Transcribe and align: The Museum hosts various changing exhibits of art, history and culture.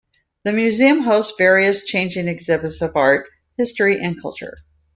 The 0.45 0.53
Museum 0.53 1.01
hosts 1.03 1.35
various 1.37 1.83
changing 1.85 2.27
exhibits 2.27 2.81
of 2.81 2.95
art, 2.95 3.27
history 3.59 4.01
and 4.03 4.19
culture. 4.19 4.57